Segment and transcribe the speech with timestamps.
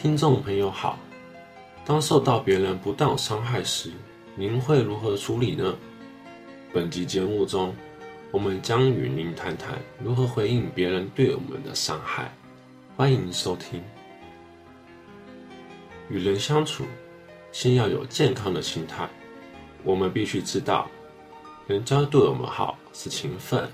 [0.00, 0.96] 听众朋友好，
[1.84, 3.90] 当受到别人不当伤害时，
[4.36, 5.74] 您会如何处理呢？
[6.72, 7.74] 本集节目中，
[8.30, 12.32] 我们将与您谈谈如何回应别人对我们的伤害。
[12.96, 13.82] 欢迎收听。
[16.08, 16.84] 与人相处，
[17.50, 19.08] 先要有健康的心态。
[19.82, 20.88] 我们必须知道，
[21.66, 23.68] 人家对我们好是情分，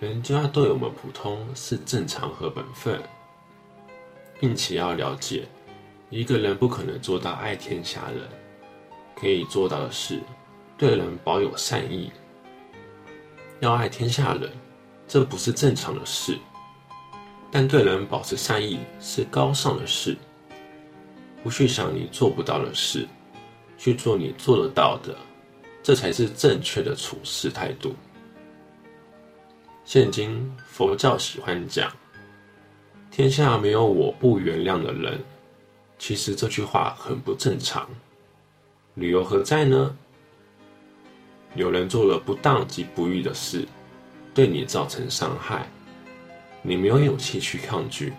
[0.00, 3.00] 人家对我们普通是正常和本分，
[4.38, 5.46] 并且要了解，
[6.10, 8.28] 一个人不可能做到爱天下人，
[9.14, 10.20] 可以做到的是
[10.76, 12.10] 对人保有善意。
[13.60, 14.52] 要爱天下人，
[15.08, 16.38] 这不是正常的事，
[17.50, 20.16] 但对人保持善意是高尚的事。
[21.42, 23.06] 不去想你做不到的事，
[23.78, 25.16] 去做你做得到的，
[25.82, 27.94] 这才是正确的处事态度。
[29.84, 31.90] 现今佛教喜欢讲
[33.16, 35.18] “天下没有我不原谅的人”，
[35.98, 37.88] 其实这句话很不正常。
[38.92, 39.96] 理由何在呢？
[41.54, 43.66] 有人做了不当及不义的事，
[44.34, 45.66] 对你造成伤害，
[46.60, 48.12] 你没有勇气去抗拒，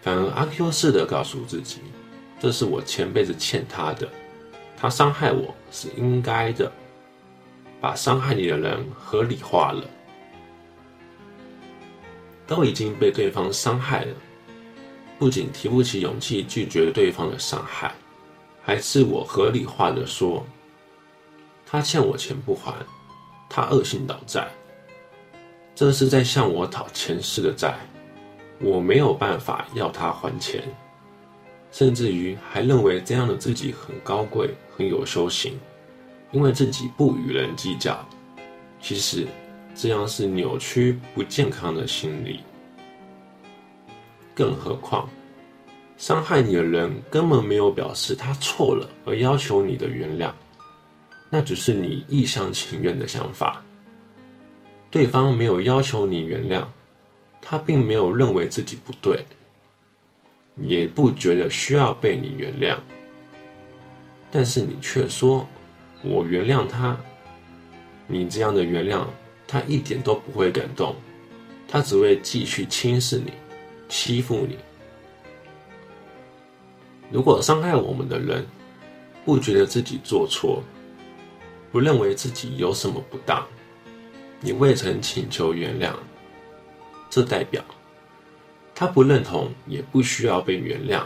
[0.00, 1.82] 反而阿 Q 似的告诉自己，
[2.40, 4.08] 这是我前辈子欠他的，
[4.78, 6.72] 他伤害我是应该的，
[7.82, 9.84] 把伤害你的人合理化了，
[12.46, 14.14] 都已经被对方伤害了，
[15.18, 17.94] 不仅提不起勇气拒绝对方的伤害，
[18.62, 20.44] 还自我合理化的说。
[21.64, 22.74] 他欠我钱不还，
[23.48, 24.46] 他恶性倒债，
[25.74, 27.74] 这是在向我讨前世的债，
[28.60, 30.62] 我没有办法要他还钱，
[31.70, 35.58] 甚至于还认为这样的自己很高贵、很有修行，
[36.30, 38.06] 因为自己不与人计较。
[38.78, 39.26] 其实
[39.74, 42.40] 这样是扭曲、不健康的心理。
[44.34, 45.08] 更何况，
[45.96, 50.32] 伤害你的人根本没有表示他错了而要求你的原谅。
[51.30, 53.62] 那只是你一厢情愿的想法。
[54.90, 56.66] 对方没有要求你原谅，
[57.40, 59.24] 他并没有认为自己不对，
[60.56, 62.76] 也不觉得需要被你原谅。
[64.30, 65.46] 但是你却说
[66.04, 66.94] ：“我原谅他。”
[68.06, 69.06] 你这样的原谅，
[69.52, 70.96] 他一点都不会感动，
[71.68, 73.34] 他只会继续轻视你、
[73.86, 74.56] 欺负你。
[77.10, 78.46] 如果伤害我们的人
[79.26, 80.62] 不觉得自己做错，
[81.70, 83.46] 不认为自己有什么不当，
[84.40, 85.92] 你未曾请求原谅，
[87.10, 87.62] 这代表
[88.74, 91.04] 他不认同，也不需要被原谅。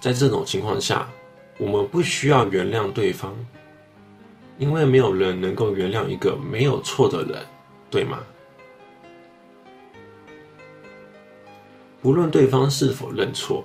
[0.00, 1.08] 在这种情况下，
[1.58, 3.32] 我们不需要原谅对方，
[4.58, 7.44] 因为没有人能够原谅一个没有错的人，
[7.90, 8.20] 对吗？
[12.00, 13.64] 不论对方是否认错、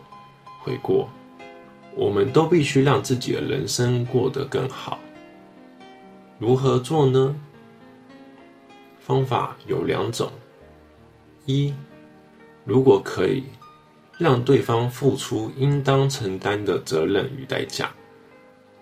[0.61, 1.09] 悔过，
[1.95, 4.99] 我们都必须让自己的人生过得更好。
[6.37, 7.35] 如何做呢？
[8.99, 10.31] 方法有两种：
[11.45, 11.73] 一，
[12.63, 13.43] 如果可以
[14.17, 17.89] 让对方付出应当承担的责任与代价，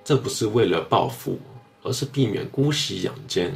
[0.03, 1.39] 这不是为了报复，
[1.85, 3.51] 而是避免姑息养奸；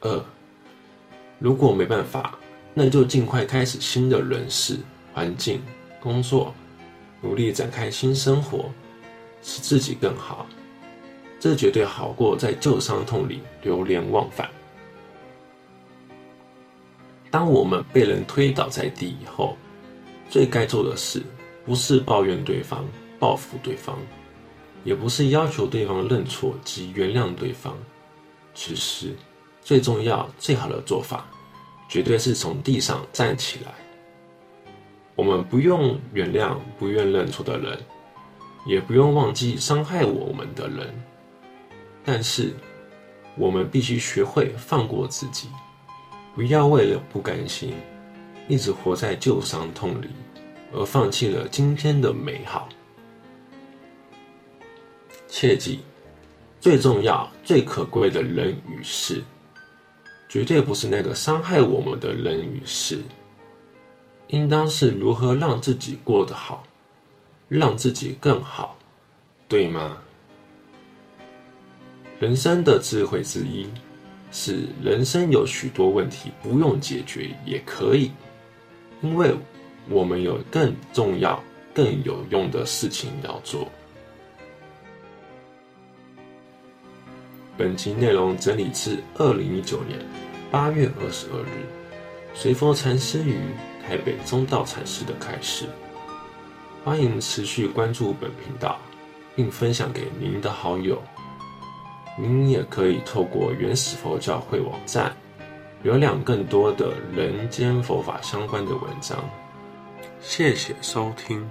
[0.00, 0.24] 二，
[1.38, 2.38] 如果没办法，
[2.72, 4.78] 那就尽快开始新的人事、
[5.12, 5.60] 环境、
[6.00, 6.54] 工作，
[7.20, 8.70] 努力展开新生活，
[9.42, 10.46] 使自己更好。
[11.38, 14.48] 这绝对好过在旧伤痛里流连忘返。
[17.30, 19.56] 当我们被人推倒在地以后，
[20.30, 21.22] 最该做的事
[21.66, 22.84] 不是抱怨对方、
[23.18, 23.98] 报复对方，
[24.84, 27.76] 也不是要求对方认错及原谅对方。
[28.54, 29.14] 其实，
[29.62, 31.26] 最重要、最好的做法，
[31.88, 33.72] 绝对是从地上站起来。
[35.14, 37.78] 我们不用原谅不愿认错的人，
[38.66, 40.94] 也不用忘记伤害我们的人。
[42.04, 42.52] 但是，
[43.36, 45.48] 我们必须学会放过自己，
[46.34, 47.72] 不要为了不甘心，
[48.48, 50.08] 一直活在旧伤痛里，
[50.72, 52.68] 而放弃了今天的美好。
[55.34, 55.80] 切记，
[56.60, 59.24] 最重要、最可贵的人与事，
[60.28, 62.98] 绝对不是那个伤害我们的人与事，
[64.28, 66.62] 应当是如何让自己过得好，
[67.48, 68.76] 让自己更好，
[69.48, 69.96] 对吗？
[72.20, 73.66] 人生的智慧之一，
[74.32, 78.10] 是人生有许多问题不用解决也可以，
[79.00, 79.34] 因为
[79.88, 81.42] 我们有更重要、
[81.72, 83.66] 更有用的事情要做。
[87.54, 89.98] 本集内容整理自二零一九年
[90.50, 91.66] 八月二十二日，
[92.32, 93.36] 随佛禅师于
[93.86, 95.66] 台北中道禅师的开示。
[96.82, 98.78] 欢迎持续关注本频道，
[99.36, 101.00] 并分享给您的好友。
[102.18, 105.14] 您也可以透过原始佛教会网站，
[105.84, 109.22] 浏览更多的人间佛法相关的文章。
[110.22, 111.46] 谢谢收听。